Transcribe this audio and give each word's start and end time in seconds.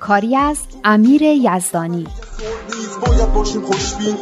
کاری 0.00 0.36
از 0.36 0.58
امیر 0.84 1.22
یزدانی. 1.22 2.06
نیز 2.68 2.98
باید 3.06 3.32
باشیم 3.32 3.62
خوشبین. 3.62 4.16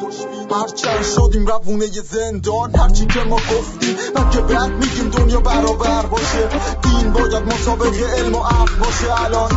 هرچند 0.50 1.02
شدیم 1.02 1.46
روونه 1.46 1.86
زندان 1.86 2.76
هرچی 2.76 3.07
که 3.07 3.21
ما 3.21 3.36
گفتیم 3.36 3.96
که 4.32 4.40
بعد 4.40 4.70
میگیم 4.70 5.08
دنیا 5.08 5.40
برابر 5.40 6.07
باشه. 6.07 6.48
دین 6.82 7.12
باید 7.12 7.43
مسابق 7.43 7.94
علم 8.18 8.34
و 8.34 8.39
عقل 8.39 8.79
باشه. 8.79 9.25
الان 9.25 9.53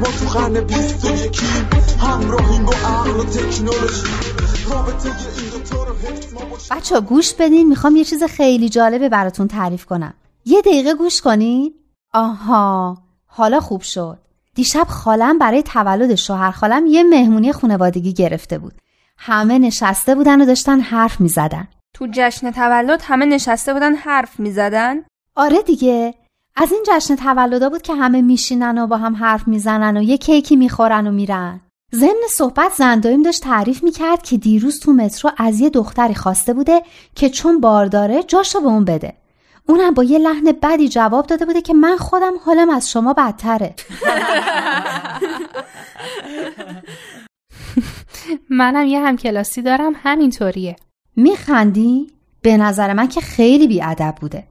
ما 0.00 0.06
تو 0.06 0.38
قرن 0.38 0.60
بیست 0.60 1.04
و 1.04 1.08
یکیم 1.08 1.68
همراهیم 2.00 2.64
با 2.64 2.72
عقل 2.72 3.10
و 3.10 3.24
تکنولوژی. 3.24 4.06
بچه 6.70 7.00
گوش 7.00 7.34
بدین 7.34 7.68
می‌خوام 7.68 7.96
یه 7.96 8.04
چیز 8.04 8.22
خیلی 8.24 8.68
جالبه 8.68 9.08
براتون 9.08 9.48
تعریف 9.48 9.84
کنم. 9.84 10.14
یه 10.44 10.60
دقیقه 10.60 10.94
گوش 10.94 11.20
کنین. 11.20 11.74
آها 12.14 12.98
حالا 13.26 13.60
خوب 13.60 13.82
شد. 13.82 14.18
دیشب 14.56 14.86
خالم 14.88 15.38
برای 15.38 15.62
تولد 15.62 16.14
شوهر 16.14 16.50
خالم 16.50 16.86
یه 16.86 17.02
مهمونی 17.02 17.52
خانوادگی 17.52 18.12
گرفته 18.12 18.58
بود 18.58 18.74
همه 19.18 19.58
نشسته 19.58 20.14
بودن 20.14 20.40
و 20.40 20.46
داشتن 20.46 20.80
حرف 20.80 21.20
می 21.20 21.28
زدن. 21.28 21.68
تو 21.94 22.06
جشن 22.12 22.50
تولد 22.50 23.00
همه 23.04 23.26
نشسته 23.26 23.72
بودن 23.72 23.94
حرف 23.94 24.40
می 24.40 24.52
زدن؟ 24.52 24.96
آره 25.36 25.62
دیگه 25.62 26.14
از 26.56 26.72
این 26.72 26.82
جشن 26.86 27.16
تولدا 27.16 27.68
بود 27.68 27.82
که 27.82 27.94
همه 27.94 28.22
میشینن 28.22 28.78
و 28.78 28.86
با 28.86 28.96
هم 28.96 29.16
حرف 29.16 29.48
می‌زنن 29.48 29.96
و 29.96 30.02
یه 30.02 30.18
کیکی 30.18 30.56
می‌خورن 30.56 31.06
و 31.06 31.10
میرن 31.10 31.60
ضمن 31.94 32.22
صحبت 32.30 32.72
زندایم 32.72 33.22
داشت 33.22 33.42
تعریف 33.42 33.82
می‌کرد 33.82 34.22
که 34.22 34.36
دیروز 34.36 34.80
تو 34.80 34.92
مترو 34.92 35.30
از 35.36 35.60
یه 35.60 35.70
دختری 35.70 36.14
خواسته 36.14 36.54
بوده 36.54 36.82
که 37.14 37.30
چون 37.30 37.60
بار 37.60 37.86
داره 37.86 38.22
جاشو 38.22 38.60
به 38.60 38.66
اون 38.66 38.84
بده 38.84 39.12
اونم 39.70 39.94
با 39.94 40.04
یه 40.04 40.18
لحن 40.18 40.52
بدی 40.62 40.88
جواب 40.88 41.26
داده 41.26 41.44
بوده 41.44 41.62
که 41.62 41.74
من 41.74 41.96
خودم 41.96 42.32
حالم 42.44 42.70
از 42.70 42.90
شما 42.90 43.12
بدتره. 43.12 43.74
منم 48.50 48.86
یه 48.86 49.00
همکلاسی 49.00 49.62
دارم 49.62 49.92
همینطوریه. 49.96 50.76
میخندی؟ 51.16 52.06
به 52.42 52.56
نظر 52.56 52.92
من 52.92 53.08
که 53.08 53.20
خیلی 53.20 53.68
بیادب 53.68 54.14
بوده. 54.20 54.44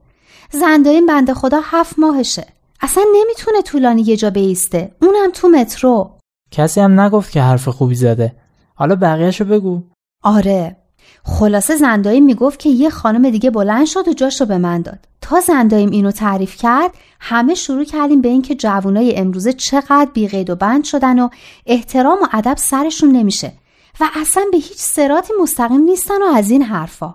زنداین 0.50 1.06
بنده 1.06 1.34
خدا 1.34 1.60
هفت 1.64 1.98
ماهشه. 1.98 2.46
اصلا 2.80 3.04
نمی‌تونه 3.16 3.62
طولانی 3.62 4.02
یه 4.02 4.16
جا 4.16 4.30
بیسته. 4.30 4.94
اونم 5.02 5.30
تو 5.34 5.48
مترو. 5.48 6.18
کسی 6.50 6.80
هم 6.80 7.00
نگفت 7.00 7.32
که 7.32 7.42
حرف 7.42 7.68
خوبی 7.68 7.94
زده. 7.94 8.36
حالا 8.74 8.96
بقیهشو 8.96 9.44
بگو. 9.44 9.82
آره. 10.24 10.76
خلاصه 11.24 11.76
زندایم 11.76 12.24
می‌گفت 12.24 12.58
که 12.58 12.68
یه 12.68 12.90
خانم 12.90 13.30
دیگه 13.30 13.50
بلند 13.50 13.86
شد 13.86 14.08
و 14.08 14.12
جاشو 14.12 14.46
به 14.46 14.58
من 14.58 14.82
داد. 14.82 15.09
زندایم 15.38 15.90
اینو 15.90 16.10
تعریف 16.10 16.56
کرد 16.56 16.90
همه 17.20 17.54
شروع 17.54 17.84
کردیم 17.84 18.20
به 18.20 18.28
اینکه 18.28 18.54
جوانای 18.54 19.16
امروزه 19.16 19.52
چقدر 19.52 20.08
بیقید 20.14 20.50
و 20.50 20.56
بند 20.56 20.84
شدن 20.84 21.18
و 21.18 21.28
احترام 21.66 22.18
و 22.22 22.26
ادب 22.32 22.56
سرشون 22.56 23.10
نمیشه 23.10 23.52
و 24.00 24.08
اصلا 24.14 24.44
به 24.52 24.56
هیچ 24.56 24.78
سراتی 24.78 25.32
مستقیم 25.42 25.80
نیستن 25.80 26.22
و 26.22 26.26
از 26.34 26.50
این 26.50 26.62
حرفا. 26.62 27.14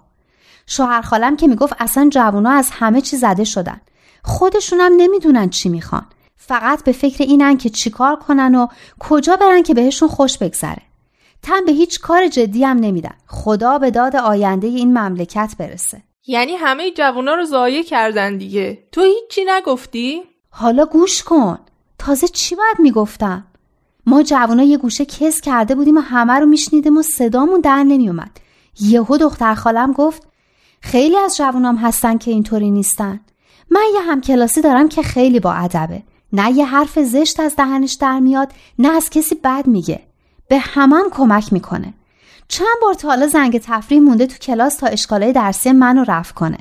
شوهر 0.67 1.02
خالم 1.02 1.35
که 1.35 1.47
می‌گفت 1.47 1.73
اصلا 1.80 2.09
جوونا 2.11 2.52
از 2.52 2.69
همه 2.72 3.02
چی 3.02 3.17
زده 3.17 3.44
شدن. 3.44 3.81
خودشونم 4.23 4.91
نمی‌دونن 4.97 5.50
چی 5.50 5.69
می‌خوان. 5.69 6.05
فقط 6.38 6.84
به 6.84 6.91
فکر 6.91 7.23
اینن 7.23 7.57
که 7.57 7.69
چیکار 7.69 8.16
کنن 8.16 8.56
و 8.56 8.68
کجا 9.00 9.35
برن 9.35 9.63
که 9.63 9.73
بهشون 9.73 10.09
خوش 10.09 10.38
بگذره. 10.38 10.81
تن 11.41 11.66
به 11.66 11.72
هیچ 11.72 12.00
کار 12.00 12.28
جدی 12.28 12.63
هم 12.63 12.78
نمیدن. 12.78 13.16
خدا 13.28 13.78
به 13.78 13.91
داد 13.91 14.16
آینده 14.16 14.68
این 14.68 14.97
مملکت 14.97 15.56
برسه. 15.59 16.01
یعنی 16.28 16.56
همه 16.56 16.91
جوونا 16.91 17.36
رو 17.36 17.46
ضایع 17.46 17.84
کردن 17.84 18.38
دیگه. 18.38 18.84
تو 18.91 19.02
هیچی 19.02 19.46
نگفتی؟ 19.47 20.24
حالا 20.50 20.86
گوش 20.86 21.24
کن. 21.24 21.59
تازه 22.00 22.28
چی 22.28 22.56
باید 22.56 22.80
می‌گفتم؟ 22.80 23.46
ما 24.06 24.24
جوونا 24.24 24.63
یه 24.63 24.78
گوشه 24.78 25.06
کس 25.06 25.41
کرده 25.41 25.75
بودیم 25.75 25.97
و 25.97 26.00
همه 26.00 26.34
رو 26.34 26.46
میشنیدیم 26.46 26.97
و 26.97 27.02
صدامون 27.02 27.62
در 27.62 27.84
نمیومد 27.84 28.31
یهو 28.80 29.18
دختر 29.18 29.53
خالم 29.53 29.91
گفت 29.91 30.28
خیلی 30.81 31.18
از 31.18 31.38
جوونام 31.38 31.75
هستن 31.75 32.18
که 32.18 32.31
اینطوری 32.31 32.72
نیستن. 32.72 33.19
من 33.69 33.84
یه 33.94 34.02
همکلاسی 34.02 34.62
دارم 34.62 34.90
که 34.90 35.02
خیلی 35.02 35.40
با 35.40 35.53
ادبه. 35.53 36.03
نه 36.34 36.52
یه 36.52 36.66
حرف 36.66 37.00
زشت 37.00 37.40
از 37.40 37.56
دهنش 37.56 37.94
در 37.94 38.19
میاد 38.19 38.52
نه 38.80 38.90
از 38.90 39.09
کسی 39.09 39.36
بد 39.36 39.68
میگه. 39.68 40.02
به 40.47 40.59
همم 40.59 41.09
کمک 41.12 41.53
می‌کنه. 41.53 41.94
چند 42.47 42.78
بار 42.81 42.94
تا 42.94 43.07
حالا 43.07 43.28
زنگ 43.28 43.57
تفریح 43.57 44.01
مونده 44.01 44.28
تو 44.28 44.38
کلاس 44.38 44.75
تا 44.75 44.88
اشکالای 44.88 45.33
درسی 45.33 45.72
منو 45.72 46.06
رفع 46.07 46.33
کنه. 46.33 46.57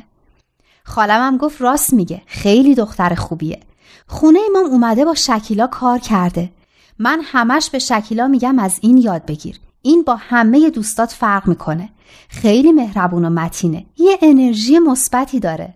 خالمم 0.85 1.37
گفت 1.37 1.63
راست 1.63 1.93
میگه 1.93 2.23
خیلی 2.27 2.75
دختر 2.75 3.15
خوبیه. 3.15 3.61
خونه 4.07 4.39
امام 4.51 4.71
اومده 4.71 5.05
با 5.05 5.15
شکیلا 5.15 5.67
کار 5.67 5.99
کرده. 5.99 6.51
من 6.99 7.21
همش 7.25 7.71
به 7.71 7.79
شکیلا 7.79 8.29
میگم 8.29 8.59
از 8.59 8.79
این 8.83 8.97
یاد 8.97 9.27
بگیر. 9.27 9.61
این 9.83 10.03
با 10.03 10.17
همه 10.17 10.71
دوستات 10.71 11.13
فرق 11.13 11.49
می‌کنه. 11.49 11.89
خیلی 12.29 12.73
مهربون 12.73 13.25
و 13.25 13.31
متینه. 13.31 13.87
یه 13.97 14.19
انرژی 14.23 14.79
مثبتی 14.79 15.41
داره. 15.41 15.75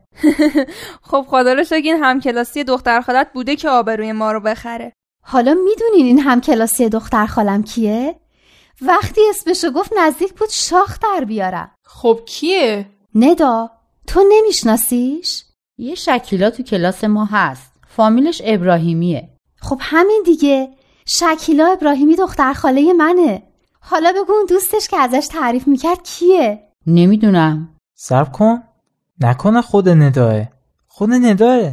خب 1.10 1.26
خدا 1.28 1.52
رو 1.52 1.64
شکر 1.64 1.74
این 1.74 2.04
همکلاسی 2.04 2.64
دختر 2.64 3.00
خالت 3.00 3.32
بوده 3.32 3.56
که 3.56 3.68
آبروی 3.68 4.12
ما 4.12 4.32
رو 4.32 4.40
بخره. 4.40 4.92
حالا 5.22 5.54
می‌دونین 5.54 6.06
این 6.06 6.18
همکلاسی 6.18 6.88
دختر 6.88 7.26
خالم 7.26 7.62
کیه؟ 7.62 8.14
وقتی 8.82 9.20
اسمشو 9.30 9.70
گفت 9.70 9.92
نزدیک 9.98 10.34
بود 10.34 10.48
شاخ 10.50 10.98
در 11.00 11.24
بیارم. 11.24 11.70
خب 11.84 12.20
کیه؟ 12.26 12.86
ندا 13.14 13.70
تو 14.06 14.24
نمیشناسیش؟ 14.32 15.44
یه 15.78 15.94
شکیلا 15.94 16.50
تو 16.50 16.62
کلاس 16.62 17.04
ما 17.04 17.24
هست. 17.24 17.72
فامیلش 17.88 18.42
ابراهیمیه. 18.44 19.28
خب 19.60 19.78
همین 19.80 20.22
دیگه. 20.24 20.68
شکیلا 21.06 21.66
ابراهیمی 21.66 22.16
دختر 22.16 22.52
خاله 22.52 22.92
منه. 22.92 23.42
حالا 23.80 24.12
بگو 24.12 24.32
اون 24.32 24.46
دوستش 24.48 24.88
که 24.88 24.96
ازش 24.96 25.26
تعریف 25.30 25.68
می‌کرد 25.68 26.02
کیه؟ 26.02 26.68
نمی‌دونم. 26.86 27.76
سب 27.94 28.32
کن. 28.32 28.62
نکنه 29.20 29.62
خود 29.62 29.88
نداه. 29.88 30.44
خود 30.86 31.12
نداه. 31.12 31.72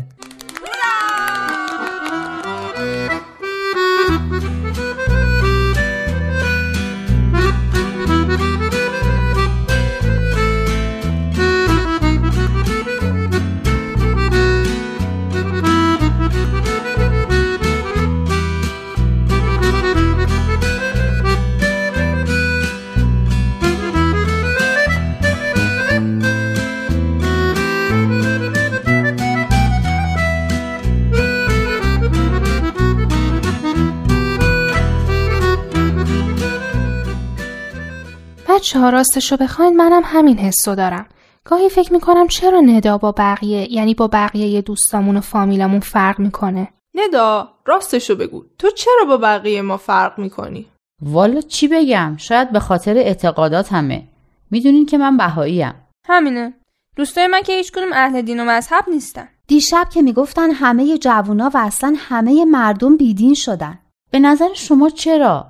بچه 38.75 38.81
ها 38.83 38.89
راستشو 38.89 39.37
بخواین 39.37 39.77
منم 39.77 40.01
همین 40.05 40.37
حسو 40.37 40.75
دارم. 40.75 41.05
گاهی 41.43 41.69
فکر 41.69 41.93
می‌کنم 41.93 42.27
چرا 42.27 42.59
ندا 42.59 42.97
با 42.97 43.11
بقیه 43.11 43.73
یعنی 43.73 43.93
با 43.93 44.07
بقیه 44.07 44.63
فامیل 44.91 45.17
و 45.17 45.21
فامیلمون 45.21 45.79
فرق 45.79 46.19
می‌کنه. 46.19 46.67
ندا 46.95 47.49
راستشو 47.65 48.15
بگو. 48.15 48.43
تو 48.59 48.69
چرا 48.69 49.05
با 49.07 49.17
بقیه 49.17 49.61
ما 49.61 49.77
فرق 49.77 50.19
می‌کنی؟ 50.19 50.65
والا 51.01 51.41
چی 51.41 51.67
بگم؟ 51.67 52.15
شاید 52.17 52.51
به 52.51 52.59
خاطر 52.59 52.97
اعتقادات 52.97 53.73
همه. 53.73 54.03
می‌دونین 54.51 54.85
که 54.85 54.97
من 54.97 55.17
بهاییم. 55.17 55.73
همینه. 56.07 56.53
دوستای 56.95 57.27
من 57.27 57.41
که 57.41 57.53
هیچ 57.53 57.71
کدوم 57.71 57.93
اهل 57.93 58.21
دین 58.21 58.39
و 58.39 58.45
مذهب 58.45 58.83
نیستن. 58.87 59.27
دیشب 59.47 59.87
که 59.93 60.01
می‌گفتن 60.01 60.51
همه 60.51 60.97
جوونا 60.97 61.51
و 61.53 61.57
اصلا 61.57 61.95
همه 61.97 62.45
مردم 62.45 62.97
بیدین 62.97 63.33
شدن. 63.33 63.79
به 64.11 64.19
نظر 64.19 64.49
شما 64.53 64.89
چرا؟ 64.89 65.47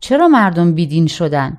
چرا 0.00 0.28
مردم 0.28 0.74
بیدین 0.74 1.06
شدن؟ 1.06 1.58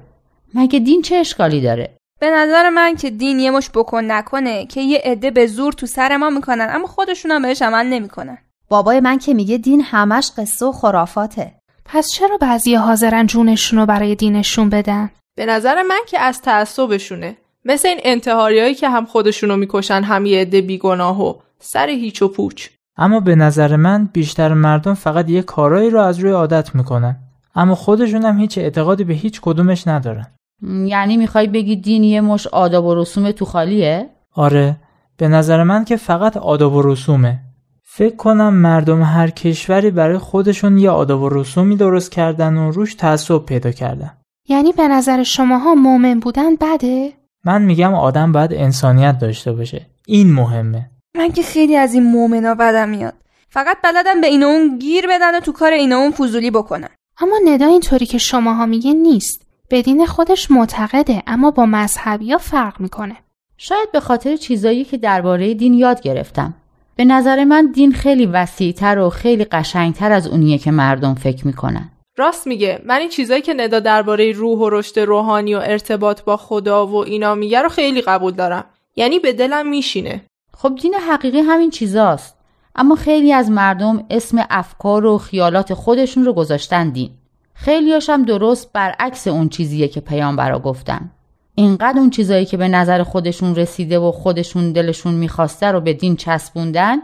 مگه 0.53 0.79
دین 0.79 1.01
چه 1.01 1.15
اشکالی 1.15 1.61
داره؟ 1.61 1.97
به 2.19 2.29
نظر 2.29 2.69
من 2.69 2.95
که 2.95 3.09
دین 3.09 3.39
یه 3.39 3.51
مش 3.51 3.69
بکن 3.69 4.03
نکنه 4.03 4.65
که 4.65 4.81
یه 4.81 5.01
عده 5.05 5.31
به 5.31 5.47
زور 5.47 5.73
تو 5.73 5.85
سر 5.85 6.17
ما 6.17 6.29
می‌کنن 6.29 6.67
اما 6.71 6.87
خودشون 6.87 7.31
هم 7.31 7.41
بهش 7.41 7.61
عمل 7.61 7.85
نمی‌کنن. 7.85 8.37
بابای 8.69 8.99
من 8.99 9.17
که 9.17 9.33
میگه 9.33 9.57
دین 9.57 9.81
همش 9.81 10.31
قصه 10.37 10.65
و 10.65 10.71
خرافاته. 10.71 11.53
پس 11.85 12.11
چرا 12.11 12.37
بعضی 12.37 12.75
حاضرن 12.75 13.27
جونشون 13.27 13.79
رو 13.79 13.85
برای 13.85 14.15
دینشون 14.15 14.69
بدن؟ 14.69 15.09
به 15.37 15.45
نظر 15.45 15.81
من 15.81 15.99
که 16.07 16.19
از 16.19 16.41
تعصبشونه. 16.41 17.37
مثل 17.65 17.87
این 17.87 17.99
انتحاریایی 18.03 18.75
که 18.75 18.89
هم 18.89 19.05
خودشونو 19.05 19.57
می‌کشن 19.57 20.03
هم 20.03 20.25
یه 20.25 20.41
عده 20.41 20.61
بیگناه 20.61 21.21
و 21.21 21.33
سر 21.59 21.89
هیچ 21.89 22.21
و 22.21 22.27
پوچ. 22.27 22.67
اما 22.97 23.19
به 23.19 23.35
نظر 23.35 23.75
من 23.75 24.09
بیشتر 24.13 24.53
مردم 24.53 24.93
فقط 24.93 25.29
یه 25.29 25.41
کارایی 25.41 25.89
رو 25.89 26.01
از 26.01 26.19
روی 26.19 26.31
عادت 26.31 26.75
می‌کنن. 26.75 27.15
اما 27.55 27.75
خودشون 27.75 28.25
هم 28.25 28.39
هیچ 28.39 28.57
اعتقادی 28.57 29.03
به 29.03 29.13
هیچ 29.13 29.41
کدومش 29.41 29.87
ندارن. 29.87 30.27
یعنی 30.61 31.17
می‌خوای 31.17 31.47
بگی 31.47 31.75
دین 31.75 32.03
یه 32.03 32.21
مش 32.21 32.47
آداب 32.47 32.85
و 32.85 32.95
رسوم 32.95 33.31
تو 33.31 33.45
خالیه؟ 33.45 34.09
آره 34.35 34.77
به 35.17 35.27
نظر 35.27 35.63
من 35.63 35.85
که 35.85 35.95
فقط 35.95 36.37
آداب 36.37 36.73
و 36.73 36.81
رسومه. 36.81 37.39
فکر 37.83 38.15
کنم 38.15 38.53
مردم 38.53 39.01
هر 39.01 39.29
کشوری 39.29 39.91
برای 39.91 40.17
خودشون 40.17 40.77
یه 40.77 40.89
آداب 40.89 41.21
و 41.21 41.29
رسومی 41.29 41.75
درست 41.75 42.11
کردن 42.11 42.57
و 42.57 42.71
روش 42.71 42.95
تعصب 42.95 43.37
پیدا 43.37 43.71
کردن. 43.71 44.17
یعنی 44.49 44.71
به 44.71 44.87
نظر 44.87 45.23
شماها 45.23 45.75
مؤمن 45.75 46.19
بودن 46.19 46.55
بده؟ 46.55 47.13
من 47.45 47.61
میگم 47.61 47.93
آدم 47.93 48.31
باید 48.31 48.53
انسانیت 48.53 49.19
داشته 49.19 49.51
باشه. 49.53 49.85
این 50.05 50.33
مهمه. 50.33 50.89
من 51.17 51.31
که 51.31 51.41
خیلی 51.41 51.75
از 51.75 51.93
این 51.93 52.03
مؤمنا 52.11 52.55
بدم 52.55 52.89
میاد. 52.89 53.13
فقط 53.49 53.77
بلدم 53.83 54.21
به 54.21 54.27
این 54.27 54.43
و 54.43 54.47
اون 54.47 54.77
گیر 54.77 55.07
بدن 55.09 55.35
و 55.37 55.39
تو 55.39 55.51
کار 55.51 55.71
این 55.71 55.93
و 55.93 55.95
اون 55.95 56.11
فضولی 56.11 56.51
بکنن. 56.51 56.89
اما 57.19 57.35
ندا 57.45 57.65
اینطوری 57.65 58.05
که 58.05 58.17
شماها 58.17 58.65
میگه 58.65 58.93
نیست. 58.93 59.46
به 59.69 59.81
دین 59.81 60.05
خودش 60.05 60.51
معتقده 60.51 61.23
اما 61.27 61.51
با 61.51 61.65
مذهبی 61.65 62.31
ها 62.31 62.37
فرق 62.37 62.81
می‌کنه. 62.81 63.17
شاید 63.57 63.91
به 63.91 63.99
خاطر 63.99 64.35
چیزایی 64.35 64.83
که 64.83 64.97
درباره 64.97 65.53
دین 65.53 65.73
یاد 65.73 66.01
گرفتم. 66.01 66.53
به 66.95 67.05
نظر 67.05 67.43
من 67.43 67.71
دین 67.71 67.93
خیلی 67.93 68.25
وسیعتر 68.25 68.99
و 68.99 69.09
خیلی 69.09 69.45
قشنگتر 69.45 70.11
از 70.11 70.27
اونیه 70.27 70.57
که 70.57 70.71
مردم 70.71 71.15
فکر 71.15 71.47
می‌کنن. 71.47 71.89
راست 72.17 72.47
میگه. 72.47 72.81
من 72.85 72.95
این 72.95 73.09
چیزایی 73.09 73.41
که 73.41 73.53
ندا 73.53 73.79
درباره 73.79 74.31
روح 74.31 74.59
و 74.59 74.69
رشد 74.69 74.99
روحانی 74.99 75.55
و 75.55 75.57
ارتباط 75.57 76.21
با 76.21 76.37
خدا 76.37 76.87
و 76.87 76.95
اینا 76.95 77.35
میگه 77.35 77.61
رو 77.61 77.69
خیلی 77.69 78.01
قبول 78.01 78.33
دارم. 78.33 78.65
یعنی 78.95 79.19
به 79.19 79.33
دلم 79.33 79.69
میشینه. 79.69 80.21
خب 80.57 80.75
دین 80.75 80.93
حقیقی 80.93 81.39
همین 81.39 81.69
چیزاست. 81.69 82.37
اما 82.75 82.95
خیلی 82.95 83.33
از 83.33 83.51
مردم 83.51 84.05
اسم 84.09 84.45
افکار 84.49 85.05
و 85.05 85.17
خیالات 85.17 85.73
خودشون 85.73 86.25
رو 86.25 86.33
گذاشتن 86.33 86.89
دین. 86.89 87.11
خیلیاش 87.59 88.09
هم 88.09 88.23
درست 88.23 88.73
برعکس 88.73 89.27
اون 89.27 89.49
چیزیه 89.49 89.87
که 89.87 90.01
پیامبرا 90.01 90.59
گفتن. 90.59 91.11
اینقدر 91.55 91.99
اون 91.99 92.09
چیزایی 92.09 92.45
که 92.45 92.57
به 92.57 92.67
نظر 92.67 93.03
خودشون 93.03 93.55
رسیده 93.55 93.99
و 93.99 94.11
خودشون 94.11 94.71
دلشون 94.71 95.13
می‌خواسته 95.13 95.67
رو 95.67 95.81
به 95.81 95.93
دین 95.93 96.15
چسبوندن 96.15 96.97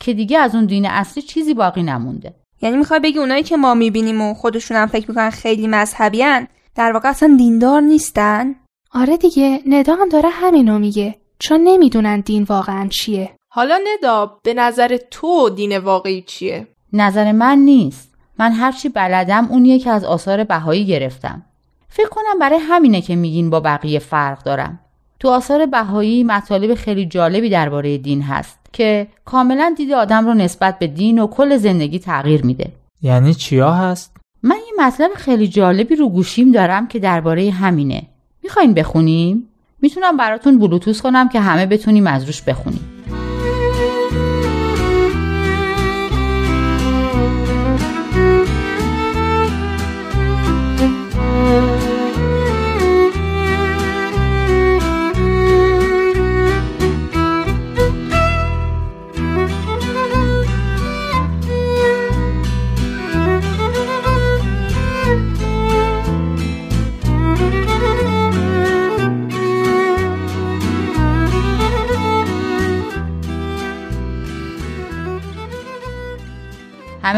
که 0.00 0.14
دیگه 0.14 0.38
از 0.38 0.54
اون 0.54 0.66
دین 0.66 0.86
اصلی 0.86 1.22
چیزی 1.22 1.54
باقی 1.54 1.82
نمونده. 1.82 2.34
یعنی 2.62 2.76
می‌خوای 2.76 3.00
بگی 3.00 3.18
اونایی 3.18 3.42
که 3.42 3.56
ما 3.56 3.74
می‌بینیم 3.74 4.20
و 4.20 4.34
خودشون 4.34 4.76
هم 4.76 4.86
فکر 4.86 5.08
می‌کنن 5.08 5.30
خیلی 5.30 5.66
مذهبیان 5.66 6.46
در 6.74 6.92
واقع 6.92 7.08
اصلا 7.08 7.34
دیندار 7.38 7.80
نیستن؟ 7.80 8.54
آره 8.92 9.16
دیگه 9.16 9.60
ندا 9.66 9.94
هم 9.94 10.08
داره 10.08 10.28
همینو 10.28 10.78
میگه 10.78 11.14
چون 11.38 11.60
نمی‌دونن 11.60 12.20
دین 12.20 12.42
واقعا 12.42 12.88
چیه. 12.88 13.30
حالا 13.48 13.78
ندا 13.94 14.40
به 14.42 14.54
نظر 14.54 14.96
تو 15.10 15.50
دین 15.50 15.78
واقعی 15.78 16.22
چیه؟ 16.22 16.66
نظر 16.92 17.32
من 17.32 17.58
نیست. 17.58 18.09
من 18.40 18.52
هرچی 18.52 18.88
بلدم 18.88 19.46
اونیه 19.50 19.78
که 19.78 19.90
از 19.90 20.04
آثار 20.04 20.44
بهایی 20.44 20.86
گرفتم. 20.86 21.42
فکر 21.88 22.08
کنم 22.08 22.38
برای 22.40 22.58
همینه 22.58 23.00
که 23.00 23.16
میگین 23.16 23.50
با 23.50 23.60
بقیه 23.60 23.98
فرق 23.98 24.42
دارم. 24.42 24.80
تو 25.18 25.28
آثار 25.28 25.66
بهایی 25.66 26.24
مطالب 26.24 26.74
خیلی 26.74 27.06
جالبی 27.06 27.50
درباره 27.50 27.98
دین 27.98 28.22
هست 28.22 28.58
که 28.72 29.06
کاملا 29.24 29.74
دید 29.76 29.92
آدم 29.92 30.26
رو 30.26 30.34
نسبت 30.34 30.78
به 30.78 30.86
دین 30.86 31.18
و 31.18 31.26
کل 31.26 31.56
زندگی 31.56 31.98
تغییر 31.98 32.44
میده. 32.44 32.72
یعنی 33.02 33.34
چیا 33.34 33.72
هست؟ 33.72 34.16
من 34.42 34.56
یه 34.56 34.86
مطلب 34.86 35.10
خیلی 35.14 35.48
جالبی 35.48 35.96
رو 35.96 36.08
گوشیم 36.08 36.52
دارم 36.52 36.88
که 36.88 36.98
درباره 36.98 37.50
همینه. 37.50 38.02
می‌خواین 38.42 38.74
بخونیم؟ 38.74 39.48
می‌تونم 39.82 40.16
براتون 40.16 40.58
بلوتوس 40.58 41.02
کنم 41.02 41.28
که 41.28 41.40
همه 41.40 41.66
بتونیم 41.66 42.06
از 42.06 42.24
روش 42.24 42.42
بخونیم. 42.42 42.89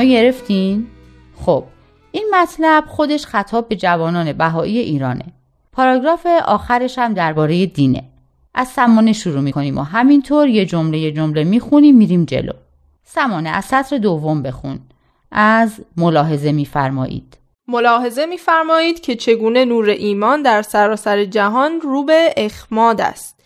گرفتین؟ 0.04 0.86
خب 1.36 1.64
این 2.12 2.30
مطلب 2.34 2.84
خودش 2.88 3.26
خطاب 3.26 3.68
به 3.68 3.76
جوانان 3.76 4.32
بهایی 4.32 4.78
ایرانه. 4.78 5.24
پاراگراف 5.72 6.26
آخرش 6.44 6.98
هم 6.98 7.14
درباره 7.14 7.66
دینه. 7.66 8.04
از 8.54 8.68
سمانه 8.68 9.12
شروع 9.12 9.40
می‌کنیم 9.40 9.78
و 9.78 9.82
همینطور 9.82 10.48
یه 10.48 10.66
جمله 10.66 10.98
یه 10.98 11.12
جمله 11.12 11.44
می‌خونیم 11.44 11.96
میریم 11.96 12.24
جلو. 12.24 12.52
سمانه 13.04 13.50
از 13.50 13.64
سطر 13.64 13.98
دوم 13.98 14.42
بخون. 14.42 14.80
از 15.32 15.80
ملاحظه 15.96 16.52
میفرمایید. 16.52 17.38
ملاحظه 17.68 18.26
میفرمایید 18.26 19.00
که 19.00 19.16
چگونه 19.16 19.64
نور 19.64 19.88
ایمان 19.88 20.42
در 20.42 20.62
سراسر 20.62 21.24
جهان 21.24 21.80
رو 21.80 22.04
به 22.04 22.34
اخماد 22.36 23.00
است. 23.00 23.40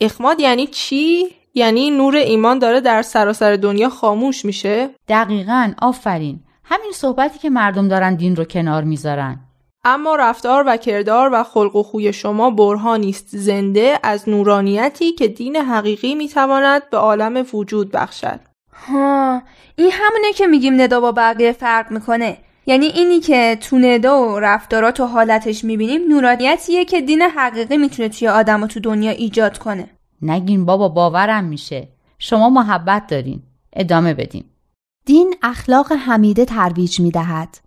اخماد 0.00 0.40
یعنی 0.40 0.66
چی؟ 0.66 1.26
یعنی 1.58 1.90
نور 1.90 2.16
ایمان 2.16 2.58
داره 2.58 2.80
در 2.80 3.02
سراسر 3.02 3.56
دنیا 3.56 3.88
خاموش 3.88 4.44
میشه؟ 4.44 4.90
دقیقا 5.08 5.72
آفرین. 5.82 6.40
همین 6.64 6.92
صحبتی 6.94 7.38
که 7.38 7.50
مردم 7.50 7.88
دارن 7.88 8.14
دین 8.14 8.36
رو 8.36 8.44
کنار 8.44 8.84
می‌ذارن. 8.84 9.40
اما 9.84 10.16
رفتار 10.16 10.64
و 10.66 10.76
کردار 10.76 11.30
و 11.32 11.42
خلق 11.42 11.76
و 11.76 11.82
خوی 11.82 12.12
شما 12.12 12.50
برهانی 12.50 13.10
است 13.10 13.36
زنده 13.36 13.98
از 14.02 14.28
نورانیتی 14.28 15.12
که 15.12 15.28
دین 15.28 15.56
حقیقی 15.56 16.14
می‌تواند 16.14 16.90
به 16.90 16.96
عالم 16.96 17.46
وجود 17.52 17.92
بخشد. 17.92 18.40
ها 18.72 19.42
این 19.76 19.90
همونه 19.92 20.32
که 20.32 20.46
میگیم 20.46 20.80
ندا 20.80 21.00
با 21.00 21.12
بقیه 21.12 21.52
فرق 21.52 21.90
می‌کنه. 21.90 22.36
یعنی 22.66 22.86
اینی 22.86 23.20
که 23.20 23.58
تو 23.60 23.78
ندا 23.78 24.22
و 24.22 24.40
رفتارات 24.40 25.00
و 25.00 25.06
حالتش 25.06 25.64
می‌بینیم 25.64 26.08
نورانیتیه 26.08 26.84
که 26.84 27.00
دین 27.00 27.22
حقیقی 27.22 27.76
می‌تونه 27.76 28.08
توی 28.08 28.28
آدم 28.28 28.62
و 28.62 28.66
تو 28.66 28.80
دنیا 28.80 29.10
ایجاد 29.10 29.58
کنه. 29.58 29.90
نگین 30.22 30.64
بابا 30.64 30.88
باورم 30.88 31.44
میشه 31.44 31.88
شما 32.18 32.50
محبت 32.50 33.06
دارین 33.06 33.42
ادامه 33.72 34.14
بدین 34.14 34.44
دین 35.08 35.34
اخلاق 35.42 35.92
حمیده 35.92 36.44
ترویج 36.44 37.00
می 37.00 37.10
دهد. 37.10 37.58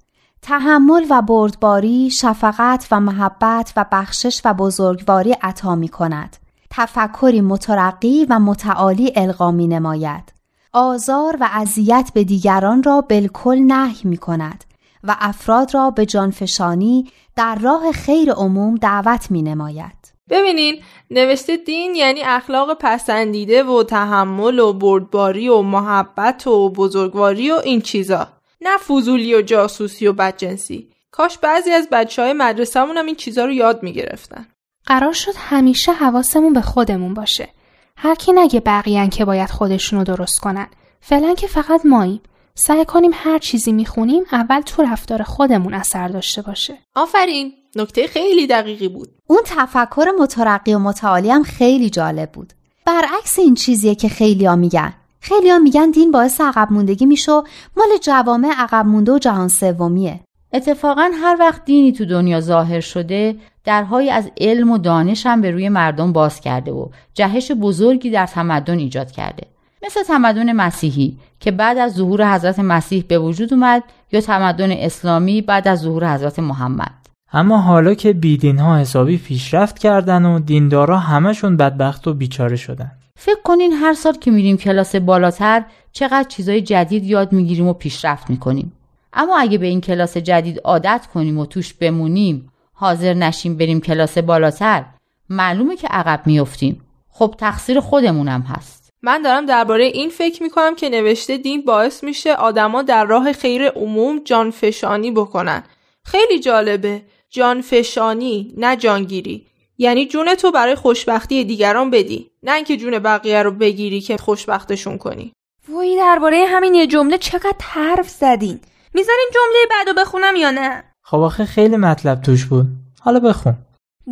تحمل 0.41 1.05
و 1.10 1.22
بردباری، 1.22 2.10
شفقت 2.10 2.88
و 2.91 3.00
محبت 3.00 3.74
و 3.77 3.86
بخشش 3.91 4.41
و 4.46 4.53
بزرگواری 4.53 5.36
عطا 5.41 5.75
می 5.75 5.88
کند. 5.88 6.38
تفکری 6.70 7.41
مترقی 7.41 8.25
و 8.29 8.39
متعالی 8.39 9.13
القا 9.15 9.51
می 9.51 9.67
نماید. 9.67 10.34
آزار 10.74 11.38
و 11.39 11.50
اذیت 11.51 12.12
به 12.13 12.24
دیگران 12.24 12.84
را 12.84 13.01
بالکل 13.01 13.60
نهی 13.60 14.01
می 14.03 14.17
کند 14.17 14.63
و 15.03 15.15
افراد 15.20 15.74
را 15.74 15.91
به 15.91 16.05
جانفشانی 16.05 17.12
در 17.36 17.55
راه 17.55 17.91
خیر 17.91 18.31
عموم 18.31 18.75
دعوت 18.75 19.31
می 19.31 19.41
نماید. 19.41 20.00
ببینین 20.30 20.82
نوشته 21.10 21.58
دین 21.58 21.96
یعنی 21.96 22.22
اخلاق 22.24 22.78
پسندیده 22.80 23.63
و 23.63 23.84
تحمل 23.84 24.60
و 24.60 24.74
بردباری 24.74 25.50
و 25.50 25.62
محبت 25.62 26.48
و 26.48 26.70
بزرگواری 26.70 27.51
و 27.51 27.62
این 27.63 27.82
چیزا. 27.82 28.28
نه 28.62 28.78
فضولی 28.78 29.36
و 29.36 29.42
جاسوسی 29.42 30.08
و 30.08 30.13
بدجنسی. 30.13 30.88
کاش 31.12 31.38
بعضی 31.38 31.72
از 31.72 31.88
بچه 31.92 32.22
های 32.22 32.34
مدرسهمون 32.34 32.98
هم 32.98 33.06
این 33.06 33.16
چیزا 33.16 33.46
رو 33.46 33.51
یاد 33.51 33.84
می‌گرفتن. 33.84 34.48
قرار 34.86 35.13
شد 35.13 35.34
همیشه 35.38 35.92
حواسمون 35.92 36.54
به 36.54 36.62
خودمون 36.62 37.13
باشه. 37.13 37.50
هر 37.98 38.16
کی 38.16 38.32
نگه 38.32 38.60
بقیهن 38.60 39.10
که 39.10 39.25
باید 39.25 39.50
خودشونو 39.50 40.04
درست 40.04 40.40
کنن. 40.40 40.68
فعلا 41.01 41.34
که 41.34 41.48
فقط 41.48 41.86
ماییم. 41.86 42.22
سعی 42.56 42.86
کنیم 42.86 43.12
هر 43.13 43.40
چیزی 43.40 43.72
می‌خونیم 43.72 44.24
اول 44.32 44.62
تو 44.62 44.84
رفتار 44.84 45.24
خودمون 45.24 45.74
اثر 45.74 46.08
داشته 46.08 46.42
باشه. 46.42 46.78
آفرین! 46.96 47.54
نکته 47.75 48.08
خیلی 48.08 48.48
دقیقی 48.48 48.88
بود 48.88 49.10
اون 49.28 49.42
تفکر 49.46 50.08
مترقی 50.20 50.74
و 50.74 50.80
متعالی 50.80 51.32
هم 51.32 51.44
خیلی 51.44 51.90
جالب 51.90 52.32
بود. 52.32 52.54
برعکس 52.86 53.40
این 53.40 53.56
چیزیه 53.56 53.96
که 53.96 54.10
خیلیا 54.10 54.56
میگن. 54.56 54.94
خیلیا 55.20 55.60
میگن 55.60 55.92
دین 55.92 56.12
باعث 56.12 56.42
عقب 56.42 56.68
موندگی 56.72 57.06
میشه 57.06 57.32
مال 57.78 57.98
جوامع 58.01 58.54
عقب 58.58 58.86
مونده 58.86 59.12
و 59.12 59.20
جهان 59.20 59.48
سومیه. 59.48 60.20
اتفاقا 60.54 61.12
هر 61.13 61.38
وقت 61.40 61.66
دینی 61.66 61.92
تو 61.92 62.06
دنیا 62.06 62.42
ظاهر 62.42 62.80
شده 62.80 63.36
درهایی 63.63 64.10
از 64.10 64.32
علم 64.38 64.72
و 64.72 64.78
دانش 64.78 65.25
هم 65.25 65.42
به 65.42 65.51
روی 65.51 65.70
مردم 65.70 66.13
باز 66.13 66.42
کرده 66.42 66.72
و 66.72 66.88
جهش 67.13 67.51
بزرگی 67.51 68.10
در 68.10 68.25
تمدن 68.25 68.78
ایجاد 68.78 69.12
کرده 69.12 69.48
مثل 69.86 70.04
تمدن 70.04 70.51
مسیحی 70.51 71.18
که 71.40 71.51
بعد 71.51 71.78
از 71.78 71.94
ظهور 71.94 72.36
حضرت 72.36 72.60
مسیح 72.60 73.06
به 73.08 73.20
وجود 73.20 73.54
اومد 73.54 73.84
یا 74.12 74.22
تمدن 74.22 74.72
اسلامی 74.72 75.42
بعد 75.42 75.68
از 75.68 75.82
ظهور 75.82 76.13
حضرت 76.13 76.40
محمد 76.40 77.00
اما 77.33 77.57
حالا 77.57 77.93
که 77.93 78.13
بیدین 78.13 78.59
ها 78.59 78.77
حسابی 78.77 79.17
پیشرفت 79.17 79.79
کردن 79.79 80.25
و 80.25 80.39
دیندارا 80.39 80.97
همشون 80.97 81.57
بدبخت 81.57 82.07
و 82.07 82.13
بیچاره 82.13 82.55
شدن. 82.55 82.91
فکر 83.17 83.41
کنین 83.43 83.73
هر 83.73 83.93
سال 83.93 84.13
که 84.13 84.31
میریم 84.31 84.57
کلاس 84.57 84.95
بالاتر 84.95 85.63
چقدر 85.91 86.23
چیزای 86.23 86.61
جدید 86.61 87.03
یاد 87.03 87.33
می‌گیریم 87.33 87.67
و 87.67 87.73
پیشرفت 87.73 88.29
می‌کنیم. 88.29 88.73
اما 89.13 89.38
اگه 89.38 89.57
به 89.57 89.67
این 89.67 89.81
کلاس 89.81 90.17
جدید 90.17 90.59
عادت 90.63 91.07
کنیم 91.13 91.38
و 91.38 91.45
توش 91.45 91.73
بمونیم 91.73 92.51
حاضر 92.73 93.13
نشیم 93.13 93.57
بریم 93.57 93.81
کلاس 93.81 94.17
بالاتر 94.17 94.85
معلومه 95.29 95.75
که 95.75 95.88
عقب 95.88 96.21
میفتیم 96.25 96.81
خب 97.09 97.35
تقصیر 97.38 97.79
خودمونم 97.79 98.41
هست. 98.41 98.89
من 99.01 99.21
دارم 99.21 99.45
درباره 99.45 99.83
این 99.83 100.09
فکر 100.09 100.43
می‌کنم 100.43 100.75
که 100.75 100.89
نوشته 100.89 101.38
دین 101.38 101.61
باعث 101.61 102.03
میشه 102.03 102.33
آدما 102.33 102.81
در 102.81 103.05
راه 103.05 103.33
خیر 103.33 103.67
عموم 103.67 104.21
جانفشانی 104.25 105.11
بکنن. 105.11 105.63
خیلی 106.03 106.39
جالبه. 106.39 107.01
جانفشانی 107.31 108.53
نه 108.57 108.75
جانگیری. 108.75 109.47
یعنی 109.77 110.05
جون 110.05 110.35
تو 110.35 110.51
برای 110.51 110.75
خوشبختی 110.75 111.43
دیگران 111.43 111.89
بدی 111.89 112.31
نه 112.43 112.53
اینکه 112.53 112.77
جون 112.77 113.00
بقیه 113.00 113.43
رو 113.43 113.51
بگیری 113.51 114.01
که 114.01 114.17
خوشبختشون 114.17 114.97
کنی. 114.97 115.33
وای 115.69 115.97
درباره 115.97 116.45
همین 116.47 116.75
یه 116.75 116.88
جمله 116.88 117.17
چقدر 117.17 117.55
حرف 117.59 118.09
زدین. 118.09 118.59
می‌ذارین 118.93 119.29
جمله 119.33 119.59
بعدو 119.69 120.01
بخونم 120.01 120.35
یا 120.35 120.51
نه؟ 120.51 120.83
خب 121.03 121.17
آخه 121.17 121.45
خیلی 121.45 121.77
مطلب 121.77 122.21
توش 122.21 122.45
بود. 122.45 122.65
حالا 123.01 123.19
بخون. 123.19 123.55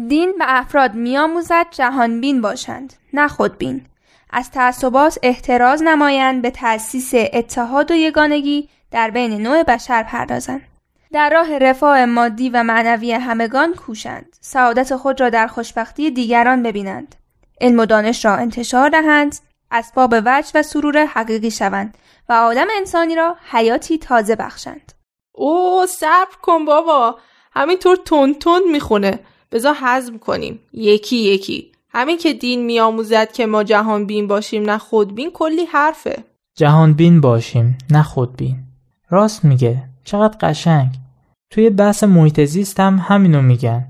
دین 0.07 0.33
به 0.39 0.45
افراد 0.47 0.93
میآموزد 0.93 1.65
جهانبین 1.71 2.41
باشند 2.41 2.93
نه 3.13 3.27
خودبین. 3.27 3.85
از 4.29 4.51
تعصبات 4.51 5.19
احتراز 5.23 5.83
نمایند 5.83 6.41
به 6.41 6.51
تأسیس 6.51 7.11
اتحاد 7.33 7.91
و 7.91 7.93
یگانگی 7.93 8.69
در 8.91 9.09
بین 9.09 9.41
نوع 9.41 9.63
بشر 9.63 10.03
پردازند. 10.03 10.61
در 11.13 11.29
راه 11.29 11.57
رفاه 11.57 12.05
مادی 12.05 12.49
و 12.49 12.63
معنوی 12.63 13.11
همگان 13.11 13.73
کوشند. 13.73 14.35
سعادت 14.41 14.95
خود 14.95 15.21
را 15.21 15.29
در 15.29 15.47
خوشبختی 15.47 16.11
دیگران 16.11 16.63
ببینند. 16.63 17.15
علم 17.61 17.79
و 17.79 17.85
دانش 17.85 18.25
را 18.25 18.35
انتشار 18.35 18.89
دهند. 18.89 19.35
اسباب 19.71 20.15
وجه 20.25 20.51
و 20.55 20.63
سرور 20.63 21.05
حقیقی 21.05 21.51
شوند 21.51 21.97
و 22.29 22.33
عالم 22.33 22.67
انسانی 22.77 23.15
را 23.15 23.35
حیاتی 23.51 23.97
تازه 23.97 24.35
بخشند. 24.35 24.93
او 25.31 25.85
صبر 25.85 26.35
کن 26.41 26.65
بابا. 26.65 27.19
همینطور 27.51 27.95
تون 27.95 28.33
تون 28.33 28.61
می‌خونه. 28.71 29.19
بذار 29.51 29.75
حزم 29.75 30.17
کنیم. 30.17 30.59
یکی 30.73 31.17
یکی. 31.17 31.71
همین 31.89 32.17
که 32.17 32.33
دین 32.33 32.65
میآموزد 32.65 33.31
که 33.31 33.45
ما 33.45 33.63
جهان 33.63 34.05
بین 34.05 34.27
باشیم 34.27 34.63
نه 34.63 34.77
خودبین 34.77 35.31
کلی 35.31 35.65
حرفه. 35.65 36.23
جهان 36.55 36.93
بین 36.93 37.21
باشیم 37.21 37.77
نه 37.91 38.03
خودبین. 38.03 38.55
راست 39.09 39.45
میگه. 39.45 39.88
چقدر 40.03 40.37
قشنگ. 40.41 40.89
توی 41.49 41.69
بحث 41.69 42.03
محیط 42.03 42.41
زیست 42.41 42.79
هم 42.79 43.05
همینو 43.07 43.41
میگن. 43.41 43.87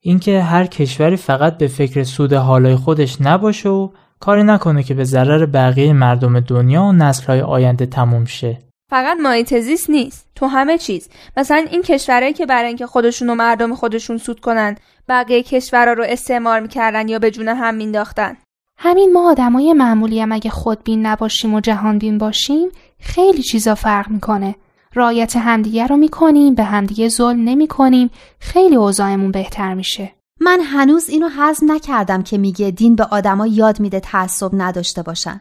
اینکه 0.00 0.42
هر 0.42 0.66
کشوری 0.66 1.16
فقط 1.16 1.58
به 1.58 1.68
فکر 1.68 2.02
سود 2.02 2.32
حالای 2.32 2.76
خودش 2.76 3.20
نباشه 3.20 3.68
و 3.68 3.88
کاری 4.20 4.42
نکنه 4.42 4.82
که 4.82 4.94
به 4.94 5.04
ضرر 5.04 5.46
بقیه 5.46 5.92
مردم 5.92 6.40
دنیا 6.40 6.82
و 6.82 6.92
نسلهای 6.92 7.40
آینده 7.40 7.86
تموم 7.86 8.24
شه. 8.24 8.58
فقط 8.90 9.16
محیط 9.22 9.54
زیست 9.54 9.90
نیست. 9.90 10.28
تو 10.34 10.46
همه 10.46 10.78
چیز. 10.78 11.08
مثلا 11.36 11.66
این 11.70 11.82
کشورهایی 11.82 12.32
که 12.32 12.46
برای 12.46 12.68
اینکه 12.68 12.86
خودشون 12.86 13.30
و 13.30 13.34
مردم 13.34 13.74
خودشون 13.74 14.18
سود 14.18 14.40
کنن 14.40 14.76
بقیه 15.08 15.42
کشورها 15.42 15.92
رو 15.92 16.04
استعمار 16.08 16.60
می‌کردن 16.60 17.08
یا 17.08 17.18
به 17.18 17.30
جون 17.30 17.48
هم 17.48 17.74
مینداختن 17.74 18.36
همین 18.78 19.12
ما 19.12 19.30
آدمای 19.30 19.72
معمولی 19.72 20.20
هم 20.20 20.32
اگه 20.32 20.50
خودبین 20.50 21.06
نباشیم 21.06 21.54
و 21.54 21.60
جهانبین 21.60 22.18
باشیم 22.18 22.68
خیلی 23.00 23.42
چیزا 23.42 23.74
فرق 23.74 24.10
می‌کنه. 24.10 24.54
رایت 24.94 25.36
همدیگه 25.36 25.86
رو 25.86 25.96
می‌کنیم 25.96 26.54
به 26.54 26.64
همدیگه 26.64 27.08
ظلم 27.08 27.44
نمی‌کنیم. 27.44 28.10
خیلی 28.40 28.76
اوضاعمون 28.76 29.30
بهتر 29.30 29.74
میشه. 29.74 30.12
من 30.40 30.60
هنوز 30.60 31.08
اینو 31.08 31.28
هضم 31.28 31.72
نکردم 31.72 32.22
که 32.22 32.38
میگه 32.38 32.70
دین 32.70 32.96
به 32.96 33.04
آدما 33.04 33.46
یاد 33.46 33.80
میده 33.80 34.00
تعصب 34.00 34.50
نداشته 34.52 35.02
باشن. 35.02 35.40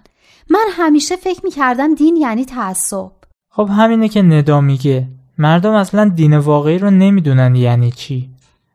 من 0.50 0.66
همیشه 0.72 1.16
فکر 1.16 1.40
می‌کردم 1.44 1.96
دین 1.96 2.16
یعنی 2.16 2.46
تعصب. 2.46 3.12
خب 3.50 3.70
همینه 3.72 4.10
که 4.10 4.22
ندا 4.22 4.62
میگه. 4.62 5.08
مردم 5.38 5.74
اصلا 5.74 6.12
دین 6.16 6.38
واقعی 6.38 6.78
رو 6.78 6.92
نمی‌دونن 6.92 7.56
یعنی 7.56 7.92
چی. 7.92 8.30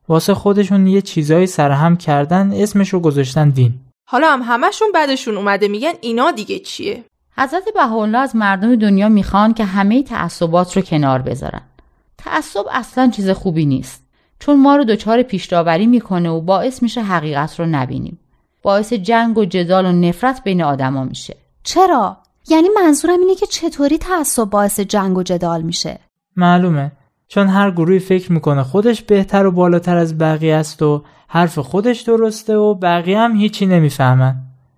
واسه 0.09 0.35
خودشون 0.35 0.87
یه 0.87 1.01
چیزایی 1.01 1.47
سرهم 1.47 1.97
کردن 1.97 2.53
اسمش 2.55 2.89
رو 2.89 3.01
گذاشتن 3.01 3.49
دین. 3.49 3.75
حالا 4.09 4.33
هم 4.33 4.43
همشون 4.45 4.89
بعدشون 4.95 5.37
اومده 5.37 5.69
میگن 5.69 5.93
اینا 6.01 6.31
دیگه 6.31 6.59
چیه؟ 6.59 7.05
حضرت 7.37 7.65
بهاءالله 7.75 8.19
از 8.19 8.37
مردم 8.37 8.77
دنیا 8.77 9.09
می‌خوان 9.09 9.55
که 9.55 9.65
همه 9.65 10.03
تعصبات 10.03 10.77
رو 10.77 10.83
کنار 10.83 11.23
بذارن. 11.23 11.63
تعصب 12.19 12.65
اصلا 12.73 13.11
چیز 13.11 13.31
خوبی 13.31 13.67
نیست 13.67 14.03
چون 14.39 14.63
ما 14.63 14.77
رو 14.77 14.85
دچار 14.85 15.23
پیشداوری 15.23 15.87
می‌کنه 15.87 16.31
و 16.31 16.41
باعث 16.41 16.83
میشه 16.83 17.03
حقیقت 17.03 17.61
رو 17.61 17.67
نبینیم. 17.67 18.19
باعث 18.63 18.93
جنگ 18.93 19.39
و 19.39 19.45
جدال 19.45 19.87
و 19.87 19.93
نفرت 19.93 20.45
بین 20.45 20.63
آدما 20.63 21.05
میشه. 21.05 21.37
چرا؟ 21.63 22.17
یعنی 22.49 22.69
منظورم 22.83 23.21
اینه 23.21 23.35
که 23.35 23.47
چطوری 23.47 23.99
تعصب 23.99 24.45
باعث 24.45 24.81
جنگ 24.81 25.19
و 25.19 25.23
جدال 25.23 25.63
میشه؟ 25.63 25.99
معلومه. 26.37 26.93
چون 27.29 27.49
هر 27.49 27.71
گروهی 27.71 27.99
فکر 27.99 28.33
می‌کنه 28.33 28.63
خودش 28.63 29.03
بهتر 29.03 29.47
و 29.47 29.53
بالاتر 29.53 29.97
از 29.97 30.19
بقیه 30.19 30.55
است 30.55 30.83
و 30.83 31.05
حرف 31.29 31.59
خودش 31.59 32.01
درسته 32.01 32.57
و 32.57 32.75
بقیه 32.75 33.19
هم 33.19 33.37
هیچی 33.37 33.67
نمی‌فهمن. 33.67 34.37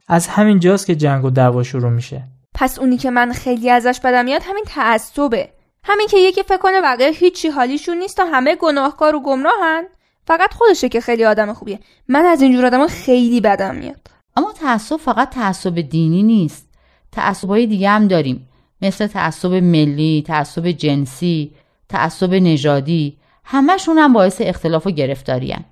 از 0.08 0.28
همین 0.28 0.60
جاست 0.60 0.86
که 0.86 0.96
جنگ 0.96 1.24
و 1.24 1.30
دعوا 1.30 1.62
شروع 1.62 1.90
میشه. 1.90 2.22
پس 2.54 2.78
اونی 2.78 2.96
که 2.96 3.10
من 3.10 3.32
خیلی 3.32 3.70
ازش 3.70 4.00
بدم 4.04 4.24
میاد 4.24 4.42
همین 4.44 4.64
تعصبه. 4.66 5.48
همین 5.84 6.06
که 6.06 6.18
یکی 6.18 6.42
فکر 6.42 6.56
کنه 6.56 6.80
بقیه 6.80 7.10
هیچی 7.10 7.48
حالیشون 7.48 7.96
نیست 7.96 8.20
و 8.20 8.22
همه 8.22 8.56
گناهکار 8.56 9.14
و 9.14 9.20
گمراهن. 9.20 9.84
فقط 10.26 10.54
خودشه 10.54 10.88
که 10.88 11.00
خیلی 11.00 11.24
آدم 11.24 11.52
خوبیه. 11.52 11.80
من 12.08 12.24
از 12.24 12.42
اینجور 12.42 12.66
آدم 12.66 12.86
خیلی 12.86 13.40
بدم 13.40 13.74
میاد. 13.74 14.00
اما 14.36 14.52
تعصب 14.52 14.96
فقط 14.96 15.30
تعصب 15.30 15.80
دینی 15.80 16.22
نیست. 16.22 16.68
تعصبهای 17.12 17.66
دیگه 17.66 17.90
هم 17.90 18.08
داریم. 18.08 18.48
مثل 18.82 19.06
تعصب 19.06 19.52
ملی، 19.52 20.24
تعصب 20.26 20.66
جنسی، 20.70 21.54
تعصب 21.88 22.34
نژادی. 22.34 23.18
همشون 23.44 23.98
هم 23.98 24.12
باعث 24.12 24.40
اختلاف 24.40 24.86
و 24.86 24.90
گرفتارین 24.90 25.64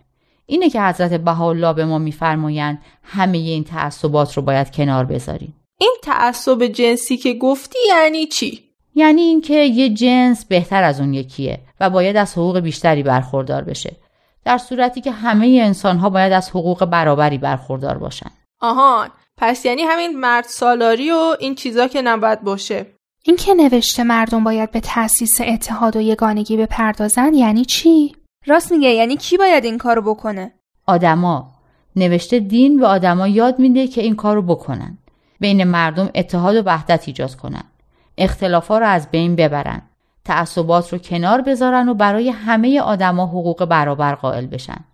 اینه 0.47 0.71
که 0.71 0.83
حضرت 0.83 1.12
بهاءالله 1.12 1.73
به 1.73 1.85
ما 1.85 1.99
میفرمایند 1.99 2.83
همه 3.03 3.39
این 3.39 3.65
تعصبات 3.65 4.37
رو 4.37 4.43
باید 4.43 4.71
کنار 4.71 5.05
بذاریم. 5.05 5.55
این 5.83 5.97
تعصب 6.03 6.67
جنسی 6.67 7.17
که 7.17 7.35
گفتی 7.35 7.79
یعنی 7.89 8.27
چی؟ 8.27 8.62
یعنی 8.95 9.23
اینکه 9.23 9.55
یه 9.55 9.89
جنس 9.89 10.45
بهتر 10.45 10.83
از 10.83 11.01
اون 11.01 11.15
یکیه 11.15 11.61
و 11.81 11.91
باید 11.91 12.17
از 12.17 12.33
حقوق 12.33 12.59
بیشتری 12.59 13.03
برخوردار 13.03 13.65
بشه. 13.65 13.97
در 14.45 14.59
صورتی 14.59 15.01
که 15.01 15.11
همه 15.11 15.61
انسان 15.62 15.99
ها 15.99 16.11
باید 16.11 16.33
از 16.33 16.51
حقوق 16.51 16.85
برابری 16.85 17.39
برخوردار 17.39 17.99
باشن. 17.99 18.31
آهان 18.61 19.09
پس 19.37 19.67
یعنی 19.67 19.83
همین 19.83 20.21
مرد 20.21 20.45
سالاری 20.45 21.11
و 21.11 21.37
این 21.41 21.55
چیزا 21.55 21.89
که 21.89 22.03
نباید 22.03 22.43
باشه. 22.43 22.87
این 23.25 23.37
که 23.37 23.55
نوشته 23.55 24.03
مردم 24.03 24.45
باید 24.45 24.71
به 24.71 24.81
تأسیس 24.81 25.41
اتحاد 25.41 25.97
و 25.97 26.01
یگانگی 26.01 26.57
بپردازن 26.57 27.35
یعنی 27.35 27.65
چی؟ 27.65 28.17
راست 28.47 28.73
میگه 28.73 28.89
یعنی 28.89 29.17
کی 29.17 29.37
باید 29.37 29.65
این 29.65 29.79
کارو 29.79 30.03
بکنه؟ 30.03 30.53
آدما. 30.87 31.53
نوشته 31.97 32.39
دین 32.39 32.81
به 32.81 32.87
آدما 32.87 33.29
یاد 33.29 33.59
میده 33.59 33.87
که 33.87 34.03
این 34.03 34.17
کارو 34.17 34.43
بکنن. 34.43 34.99
بین 35.43 35.65
مردم 35.65 36.11
اتحاد 36.15 36.57
و 36.57 36.63
وحدت 36.67 37.05
ایجاد 37.07 37.35
کنن 37.35 37.65
اختلافا 38.19 38.79
رو 38.79 38.87
از 38.87 39.11
بین 39.11 39.37
ببرن 39.37 39.83
تعصبات 40.25 40.93
رو 40.93 40.99
کنار 40.99 41.43
بذارن 41.43 41.89
و 41.89 41.95
برای 41.95 42.31
همه 42.31 42.81
آدما 42.81 43.27
حقوق 43.27 43.65
برابر 43.65 44.15
قائل 44.15 44.47
بشن. 44.47 44.85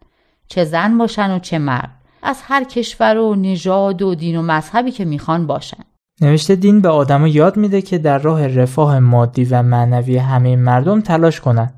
چه 0.49 0.65
زن 0.65 0.99
باشن 0.99 1.31
و 1.31 1.39
چه 1.39 1.59
مرد. 1.59 1.91
از 2.23 2.41
هر 2.43 2.65
کشور 2.65 3.17
و 3.17 3.35
نژاد 3.35 4.03
و 4.03 4.15
دین 4.15 4.37
و 4.37 4.43
مذهبی 4.43 4.91
که 4.91 5.05
می‌خوان 5.05 5.47
باشن. 5.47 5.85
نوشته 6.21 6.57
دین 6.57 6.81
به 6.81 6.89
آدما 6.89 7.29
یاد 7.29 7.57
میده 7.57 7.83
که 7.83 7.99
در 7.99 8.19
راه 8.19 8.47
رفاه 8.47 8.99
مادی 8.99 9.45
و 9.45 9.63
معنوی 9.63 10.17
همه 10.17 10.57
مردم 10.57 11.01
تلاش 11.01 11.41
کنن 11.41 11.73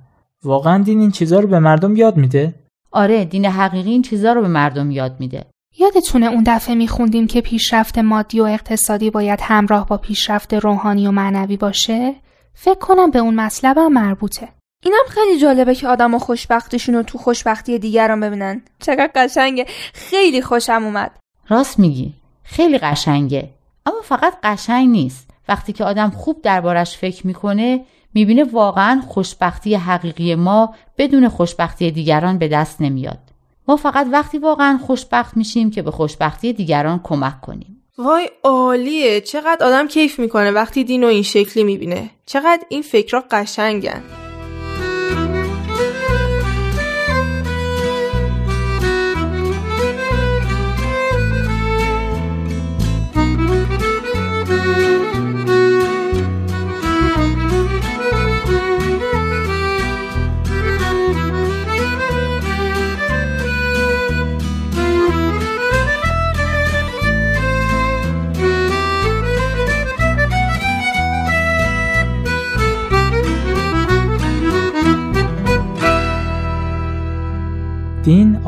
واقعا 0.44 0.82
دین 0.82 1.00
این 1.00 1.10
چیزها 1.10 1.40
رو 1.40 1.48
به 1.48 1.58
مردم 1.58 1.96
یاد 1.96 2.16
میده؟ 2.16 2.54
آره 2.92 3.24
دین 3.24 3.46
حقیقی 3.46 3.90
این 3.90 4.02
چیزها 4.02 4.32
رو 4.32 4.40
به 4.40 4.48
مردم 4.48 4.90
یاد 4.90 5.20
میده. 5.20 5.44
یادتونه 5.78 6.26
اون 6.26 6.44
دفعه 6.46 6.74
میخوندیم 6.74 7.26
که 7.26 7.40
پیشرفت 7.40 7.98
مادی 7.98 8.40
و 8.40 8.44
اقتصادی 8.44 9.10
باید 9.10 9.40
همراه 9.42 9.86
با 9.86 9.96
پیشرفت 9.96 10.54
روحانی 10.54 11.06
و 11.06 11.10
معنوی 11.10 11.56
باشه؟ 11.56 12.14
فکر 12.54 12.78
کنم 12.78 13.10
به 13.10 13.18
اون 13.18 13.34
مطلبم 13.34 13.92
مربوطه. 13.92 14.48
اینم 14.84 15.04
خیلی 15.08 15.40
جالبه 15.40 15.74
که 15.74 15.88
آدم 15.88 16.14
و 16.14 16.18
خوشبختیشون 16.18 16.94
رو 16.94 17.02
تو 17.02 17.18
خوشبختی 17.18 17.78
دیگران 17.78 18.20
ببینن. 18.20 18.62
چقدر 18.78 19.10
قشنگه. 19.14 19.66
خیلی 19.94 20.42
خوشم 20.42 20.82
اومد. 20.84 21.10
راست 21.48 21.78
میگی. 21.78 22.14
خیلی 22.42 22.78
قشنگه. 22.78 23.50
اما 23.86 24.00
فقط 24.04 24.34
قشنگ 24.42 24.88
نیست. 24.88 25.30
وقتی 25.48 25.72
که 25.72 25.84
آدم 25.84 26.10
خوب 26.10 26.42
دربارش 26.42 26.98
فکر 26.98 27.26
می‌کنه 27.26 27.84
می‌بینه 28.14 28.44
واقعا 28.44 29.02
خوشبختی 29.08 29.74
حقیقی 29.74 30.34
ما 30.34 30.74
بدون 30.98 31.28
خوشبختی 31.28 31.90
دیگران 31.90 32.38
به 32.38 32.48
دست 32.48 32.80
نمیاد. 32.80 33.29
ما 33.68 33.76
فقط 33.76 34.06
وقتی 34.12 34.38
واقعا 34.38 34.78
خوشبخت 34.78 35.36
میشیم 35.36 35.70
که 35.70 35.82
به 35.82 35.90
خوشبختی 35.90 36.52
دیگران 36.52 37.00
کمک 37.02 37.40
کنیم. 37.40 37.76
وای 37.98 38.30
عالیه 38.44 39.20
چقدر 39.20 39.66
آدم 39.66 39.88
کیف 39.88 40.18
می‌کنه 40.18 40.50
وقتی 40.50 40.84
دین 40.84 41.04
این 41.04 41.22
شکلی 41.22 41.64
می‌بینه. 41.64 42.10
چقدر 42.26 42.62
این 42.68 42.82
فکرها 42.82 43.24
قشنگن. 43.30 44.02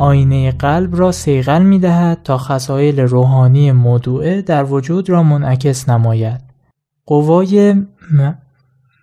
آینه 0.03 0.51
قلب 0.51 0.97
را 0.97 1.13
سیغل 1.13 1.63
می 1.63 1.79
دهد 1.79 2.23
تا 2.25 2.39
خصایل 2.39 3.01
روحانی 3.01 3.73
موضوعه 3.73 4.43
در 4.43 4.65
وجود 4.65 5.11
را 5.11 5.23
منعکس 5.23 5.89
نماید. 5.89 6.41
قوای 7.07 7.73
م... 7.73 8.35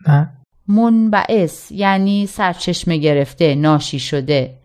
م... 0.07 0.25
منبعث 0.67 1.71
یعنی 1.71 2.25
سرچشمه 2.25 2.97
گرفته 2.97 3.55
ناشی 3.55 3.99
شده 3.99 4.55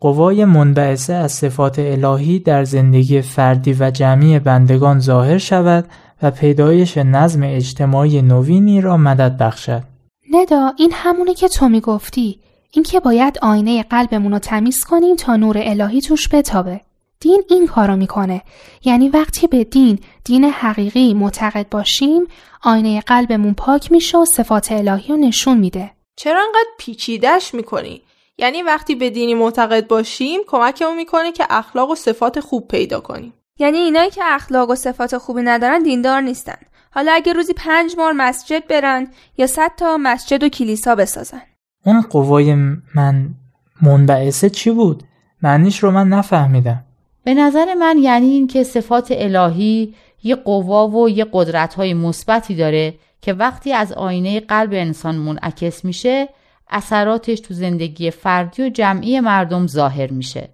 قوای 0.00 0.44
منبعثه 0.44 1.12
از 1.12 1.32
صفات 1.32 1.78
الهی 1.78 2.38
در 2.38 2.64
زندگی 2.64 3.20
فردی 3.20 3.76
و 3.80 3.90
جمعی 3.90 4.38
بندگان 4.38 4.98
ظاهر 4.98 5.38
شود 5.38 5.84
و 6.22 6.30
پیدایش 6.30 6.98
نظم 6.98 7.40
اجتماعی 7.42 8.22
نوینی 8.22 8.80
را 8.80 8.96
مدد 8.96 9.38
بخشد. 9.38 9.82
ندا 10.30 10.72
این 10.78 10.90
همونه 10.94 11.34
که 11.34 11.48
تو 11.48 11.68
می‌گفتی 11.68 12.38
اینکه 12.74 13.00
باید 13.00 13.38
آینه 13.42 13.82
قلبمون 13.82 14.32
رو 14.32 14.38
تمیز 14.38 14.84
کنیم 14.84 15.16
تا 15.16 15.36
نور 15.36 15.58
الهی 15.58 16.00
توش 16.00 16.28
بتابه. 16.28 16.80
دین 17.20 17.42
این 17.48 17.66
کارو 17.66 17.96
می‌کنه. 17.96 18.42
یعنی 18.84 19.08
وقتی 19.08 19.46
به 19.46 19.64
دین 19.64 19.98
دین 20.24 20.44
حقیقی 20.44 21.14
معتقد 21.14 21.68
باشیم 21.68 22.26
آینه 22.62 23.00
قلبمون 23.00 23.54
پاک 23.54 23.92
میشه 23.92 24.18
و 24.18 24.24
صفات 24.24 24.72
الهی 24.72 25.08
رو 25.08 25.16
نشون 25.16 25.58
میده. 25.58 25.90
چرا 26.16 26.40
انقدر 26.40 26.70
پیچیدش 26.78 27.54
می‌کنی؟ 27.54 28.02
یعنی 28.38 28.62
وقتی 28.62 28.94
به 28.94 29.10
دینی 29.10 29.34
معتقد 29.34 29.86
باشیم 29.86 30.40
کمکمون 30.46 30.96
می‌کنه 30.96 31.32
که 31.32 31.46
اخلاق 31.50 31.90
و 31.90 31.94
صفات 31.94 32.40
خوب 32.40 32.68
پیدا 32.68 33.00
کنیم. 33.00 33.34
یعنی 33.58 33.78
اینایی 33.78 34.10
که 34.10 34.22
اخلاق 34.24 34.70
و 34.70 34.74
صفات 34.74 35.18
خوبی 35.18 35.42
ندارن 35.42 35.82
دیندار 35.82 36.20
نیستن. 36.20 36.58
حالا 36.90 37.12
اگه 37.12 37.32
روزی 37.32 37.52
پنج 37.52 37.96
بار 37.96 38.12
مسجد 38.12 38.66
برن 38.66 39.08
یا 39.38 39.46
صد 39.46 39.70
تا 39.76 39.96
مسجد 40.00 40.42
و 40.42 40.48
کلیسا 40.48 40.94
بسازن. 40.94 41.42
اون 41.84 42.00
قوای 42.00 42.54
من 42.94 43.34
منبعثه 43.82 44.50
چی 44.50 44.70
بود؟ 44.70 45.02
معنیش 45.42 45.78
رو 45.78 45.90
من 45.90 46.08
نفهمیدم 46.08 46.84
به 47.24 47.34
نظر 47.34 47.74
من 47.74 47.98
یعنی 47.98 48.26
این 48.26 48.46
که 48.46 48.62
صفات 48.62 49.08
الهی 49.10 49.94
یه 50.22 50.34
قوا 50.34 50.88
و 50.88 51.10
یه 51.10 51.26
قدرت 51.32 51.74
های 51.74 51.94
مثبتی 51.94 52.54
داره 52.54 52.94
که 53.20 53.32
وقتی 53.32 53.72
از 53.72 53.92
آینه 53.92 54.40
قلب 54.40 54.72
انسان 54.72 55.14
منعکس 55.14 55.84
میشه 55.84 56.28
اثراتش 56.70 57.40
تو 57.40 57.54
زندگی 57.54 58.10
فردی 58.10 58.62
و 58.62 58.68
جمعی 58.68 59.20
مردم 59.20 59.66
ظاهر 59.66 60.10
میشه 60.10 60.48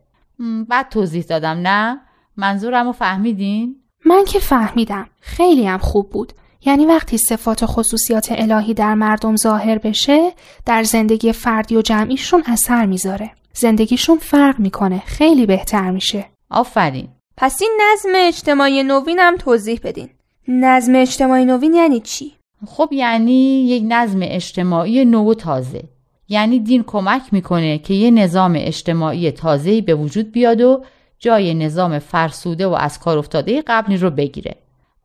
بعد 0.68 0.88
توضیح 0.88 1.22
دادم 1.22 1.58
نه؟ 1.62 2.00
منظورم 2.36 2.86
رو 2.86 2.92
فهمیدین؟ 2.92 3.76
من 4.06 4.24
که 4.24 4.38
فهمیدم 4.38 5.06
خیلی 5.20 5.66
هم 5.66 5.78
خوب 5.78 6.10
بود 6.10 6.32
یعنی 6.64 6.86
وقتی 6.86 7.18
صفات 7.18 7.62
و 7.62 7.66
خصوصیات 7.66 8.28
الهی 8.30 8.74
در 8.74 8.94
مردم 8.94 9.36
ظاهر 9.36 9.78
بشه 9.78 10.32
در 10.66 10.82
زندگی 10.82 11.32
فردی 11.32 11.76
و 11.76 11.82
جمعیشون 11.82 12.42
اثر 12.46 12.86
می‌ذاره. 12.86 13.30
زندگیشون 13.52 14.18
فرق 14.18 14.58
می‌کنه 14.58 15.02
خیلی 15.06 15.46
بهتر 15.46 15.90
میشه. 15.90 16.26
آفرین. 16.50 17.08
پس 17.36 17.62
این 17.62 17.78
نظم 17.80 18.08
اجتماعی 18.14 18.82
نوین 18.82 19.18
هم 19.18 19.36
توضیح 19.36 19.80
بدین. 19.84 20.08
نظم 20.48 20.94
اجتماعی 20.94 21.44
نوین 21.44 21.74
یعنی 21.74 22.00
چی؟ 22.00 22.32
خب 22.66 22.88
یعنی 22.92 23.64
یک 23.68 23.84
نظم 23.88 24.18
اجتماعی 24.22 25.04
نو 25.04 25.30
و 25.30 25.34
تازه. 25.34 25.82
یعنی 26.28 26.60
دین 26.60 26.82
کمک 26.82 27.22
می‌کنه 27.32 27.78
که 27.78 27.94
یه 27.94 28.10
نظام 28.10 28.54
اجتماعی 28.56 29.30
تازه‌ای 29.30 29.80
به 29.80 29.94
وجود 29.94 30.32
بیاد 30.32 30.60
و 30.60 30.84
جای 31.18 31.54
نظام 31.54 31.98
فرسوده 31.98 32.66
و 32.66 32.72
از 32.72 32.98
کار 32.98 33.18
افتاده 33.18 33.62
قبلی 33.66 33.96
رو 33.96 34.10
بگیره. 34.10 34.54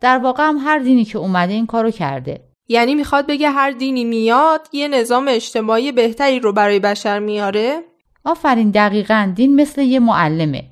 در 0.01 0.17
واقع 0.17 0.43
هم 0.43 0.57
هر 0.57 0.79
دینی 0.79 1.05
که 1.05 1.17
اومده 1.17 1.53
این 1.53 1.65
کارو 1.65 1.91
کرده. 1.91 2.41
یعنی 2.67 2.95
می‌خواد 2.95 3.27
بگه 3.27 3.49
هر 3.49 3.71
دینی 3.71 4.03
میاد 4.03 4.67
یه 4.73 4.87
نظام 4.87 5.25
اجتماعی 5.29 5.91
بهتری 5.91 6.39
رو 6.39 6.53
برای 6.53 6.79
بشر 6.79 7.19
میاره؟ 7.19 7.81
آفرین 8.23 8.71
دقیقا. 8.71 9.31
دین 9.35 9.55
مثل 9.61 9.81
یه 9.81 9.99
معلمه. 9.99 10.63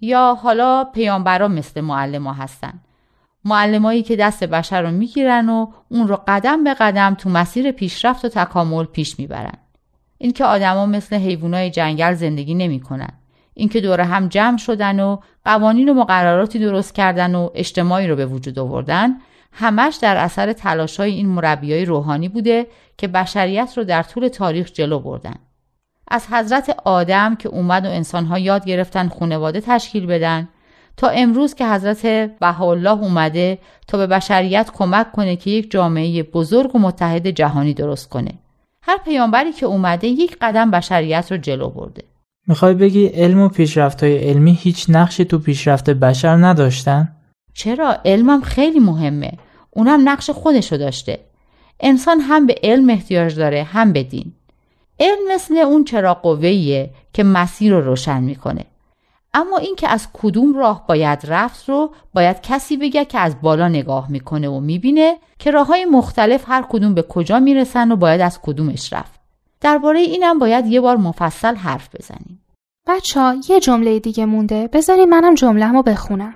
یا 0.00 0.38
حالا 0.42 0.84
پیامبرا 0.84 1.48
مثل 1.48 1.80
معلم 1.80 2.26
ها 2.26 2.32
هستن. 2.32 2.80
معلمایی 3.44 4.02
که 4.02 4.16
دست 4.16 4.44
بشر 4.44 4.82
رو 4.82 4.90
می‌گیرن 4.90 5.48
و 5.48 5.66
اون 5.88 6.08
رو 6.08 6.18
قدم 6.28 6.64
به 6.64 6.74
قدم 6.74 7.14
تو 7.14 7.30
مسیر 7.30 7.70
پیشرفت 7.70 8.24
و 8.24 8.28
تکامل 8.28 8.84
پیش 8.84 9.18
می‌برن. 9.18 9.58
اینکه 10.18 10.44
آدما 10.44 10.86
مثل 10.86 11.16
حیوانای 11.16 11.70
جنگل 11.70 12.14
زندگی 12.14 12.54
نمی‌کنن. 12.54 13.10
اینکه 13.54 13.80
دور 13.80 14.00
هم 14.00 14.28
جمع 14.28 14.58
شدن 14.58 15.00
و 15.00 15.16
قوانین 15.44 15.88
و 15.88 15.94
مقرراتی 15.94 16.58
درست 16.58 16.94
کردن 16.94 17.34
و 17.34 17.50
اجتماعی 17.54 18.06
رو 18.06 18.16
به 18.16 18.26
وجود 18.26 18.58
آوردن 18.58 19.16
همش 19.52 19.98
در 20.02 20.16
اثر 20.16 20.52
تلاشای 20.52 21.12
این 21.12 21.28
مربیای 21.28 21.84
روحانی 21.84 22.28
بوده 22.28 22.66
که 22.98 23.08
بشریت 23.08 23.72
رو 23.76 23.84
در 23.84 24.02
طول 24.02 24.28
تاریخ 24.28 24.72
جلو 24.72 24.98
بردن. 24.98 25.34
از 26.08 26.26
حضرت 26.30 26.76
آدم 26.84 27.36
که 27.36 27.48
اومد 27.48 27.86
و 27.86 27.88
انسانها 27.88 28.38
یاد 28.38 28.64
گرفتن 28.64 29.08
خانواده 29.08 29.60
تشکیل 29.60 30.06
بدن 30.06 30.48
تا 30.96 31.08
امروز 31.08 31.54
که 31.54 31.66
حضرت 31.66 32.06
بهاءالله 32.40 33.02
اومده 33.02 33.58
تا 33.86 33.98
به 33.98 34.06
بشریت 34.06 34.70
کمک 34.74 35.12
کنه 35.12 35.36
که 35.36 35.50
یک 35.50 35.70
جامعه 35.70 36.22
بزرگ 36.22 36.76
و 36.76 36.78
متحد 36.78 37.26
جهانی 37.26 37.74
درست 37.74 38.08
کنه. 38.08 38.32
هر 38.82 38.96
پیامبری 38.96 39.52
که 39.52 39.66
اومده 39.66 40.06
یک 40.06 40.36
قدم 40.40 40.70
بشریت 40.70 41.32
رو 41.32 41.38
جلو 41.38 41.70
برده. 41.70 42.02
می‌خوای 42.46 42.74
بگی 42.74 43.06
علم 43.06 43.40
و 43.40 43.50
های 44.02 44.18
علمی 44.18 44.58
هیچ 44.60 44.86
نقشی 44.88 45.24
تو 45.24 45.38
پیشرفت 45.38 45.90
بشر 45.90 46.36
نداشتن؟ 46.36 47.16
چرا؟ 47.54 47.96
علمم 48.04 48.40
خیلی 48.40 48.80
مهمه. 48.80 49.32
اونم 49.70 50.08
نقش 50.08 50.30
خودشو 50.30 50.76
داشته. 50.76 51.18
انسان 51.80 52.20
هم 52.20 52.46
به 52.46 52.54
علم 52.62 52.90
احتیاج 52.90 53.36
داره 53.36 53.62
هم 53.62 53.92
به 53.92 54.02
دین. 54.02 54.32
علم 55.00 55.34
مثل 55.34 55.56
اون 55.56 55.84
چرا 55.84 56.14
قوهیه 56.14 56.90
که 57.12 57.24
مسیر 57.24 57.72
رو 57.72 57.80
روشن 57.80 58.22
می‌کنه. 58.22 58.64
اما 59.34 59.56
اینکه 59.56 59.88
از 59.88 60.08
کدوم 60.12 60.56
راه 60.56 60.86
باید 60.88 61.18
رفت 61.24 61.68
رو 61.68 61.94
باید 62.14 62.40
کسی 62.40 62.76
بگه 62.76 63.04
که 63.04 63.18
از 63.18 63.40
بالا 63.42 63.68
نگاه 63.68 64.10
می‌کنه 64.10 64.48
و 64.48 64.60
می‌بینه 64.60 65.16
که 65.38 65.50
راه 65.50 65.66
های 65.66 65.84
مختلف 65.84 66.44
هر 66.48 66.64
کدوم 66.68 66.94
به 66.94 67.02
کجا 67.02 67.40
می‌رسن 67.40 67.92
و 67.92 67.96
باید 67.96 68.20
از 68.20 68.40
کدومش 68.42 68.92
رفت. 68.92 69.23
درباره 69.64 70.00
اینم 70.00 70.38
باید 70.38 70.66
یه 70.66 70.80
بار 70.80 70.96
مفصل 70.96 71.54
حرف 71.54 71.88
بزنیم. 71.94 72.44
بچه 72.86 73.20
ها 73.20 73.36
یه 73.48 73.60
جمله 73.60 73.98
دیگه 73.98 74.26
مونده. 74.26 74.68
بذارین 74.72 75.08
منم 75.08 75.34
جمله 75.34 75.82
بخونم. 75.82 76.34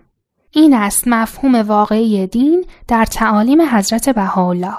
این 0.50 0.74
است 0.74 1.08
مفهوم 1.08 1.54
واقعی 1.54 2.26
دین 2.26 2.64
در 2.88 3.04
تعالیم 3.04 3.62
حضرت 3.62 4.08
بهاءالله. 4.08 4.76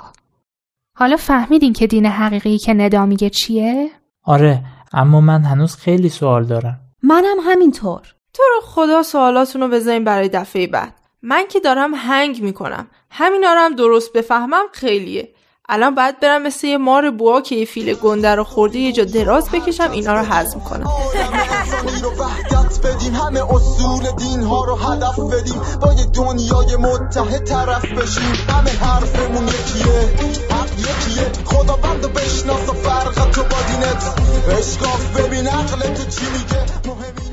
حالا 0.98 1.18
فهمیدین 1.18 1.74
که 1.74 1.88
دین 1.88 2.06
حقیقی 2.06 2.58
که 2.58 2.74
ندا 2.74 3.06
میگه 3.06 3.30
چیه؟ 3.30 3.90
آره 4.24 4.64
اما 4.94 5.22
من 5.22 5.44
هنوز 5.44 5.76
خیلی 5.76 6.10
سوال 6.10 6.46
دارم. 6.46 6.80
منم 7.04 7.38
همینطور. 7.44 8.02
تو 8.34 8.44
رو 8.56 8.62
خدا 8.68 9.04
سوالاتونو 9.04 9.68
بذارین 9.68 10.04
برای 10.04 10.30
دفعه 10.30 10.68
بعد. 10.68 10.94
من 11.22 11.44
که 11.50 11.60
دارم 11.60 11.92
هنگ 11.96 12.42
می‌کنم. 12.42 12.88
همینا 13.10 13.54
رو 13.54 13.60
هم 13.60 13.76
درست 13.76 14.14
بفهمم 14.14 14.66
خیلیه. 14.72 15.34
الان 15.70 15.96
باید 15.96 16.20
برم 16.20 16.42
مثل 16.42 16.68
یه 16.68 16.78
مار 16.78 17.12
بوا 17.12 17.42
که 17.42 17.56
یه 17.56 17.66
فیل 17.66 17.94
گنده 17.94 18.36
رو 18.36 18.44
خورده 18.44 18.80
یه 18.80 18.92
جا 18.92 19.04
دراز 19.04 19.50
بکشم 19.50 19.92
اینا 19.92 20.14
رو 20.14 20.26
هضم 20.26 20.60
کنم. 20.60 20.86
بدیم 22.84 23.16
همه 23.16 23.54
اصول 23.54 24.12
دین 24.18 24.44
ها 24.44 24.66
رو 24.66 24.76
هدف 24.76 25.20
بدیم 25.20 25.62
با 25.82 25.94
یه 25.94 26.06
دنیای 26.06 26.76
متحد 26.76 27.44
طرف 27.44 27.86
بشیم 27.86 28.34
همه 28.50 28.70
حرفمون 28.70 29.48
یکیه 29.48 30.14
حق 30.52 30.80
یکیه 30.80 31.32
خدا 31.46 31.76
بند 31.76 32.06
و 32.06 32.08
بشناس 32.08 32.70
و 32.70 32.74
فرق 32.74 33.32
تو 33.32 33.42
با 33.44 33.58
دینت. 33.68 34.04
اشکاف 34.60 35.18
ببین 35.18 35.48
عقل 35.48 35.94
تو 35.94 36.04
چی 36.04 36.26
میگه. 36.32 37.29